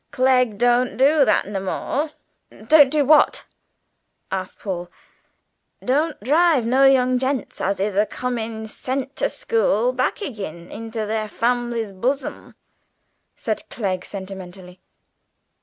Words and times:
Clegg 0.09 0.57
don't 0.57 0.97
do 0.97 1.23
that 1.25 1.45
no 1.47 1.59
more!" 1.59 2.11
"Don't 2.67 2.89
do 2.89 3.05
what?" 3.05 3.45
asked 4.31 4.57
Paul. 4.57 4.89
"Don't 5.85 6.19
drive 6.23 6.65
no 6.65 6.85
young 6.85 7.19
gents 7.19 7.61
as 7.61 7.79
is 7.79 7.95
a 7.95 8.07
bein' 8.07 8.65
sent 8.65 9.15
to 9.17 9.29
school 9.29 9.93
back 9.93 10.23
agin 10.23 10.71
into 10.71 11.05
their 11.05 11.27
family's 11.27 11.93
bosims," 11.93 12.55
said 13.35 13.69
Clegg 13.69 14.03
sententiously. 14.03 14.81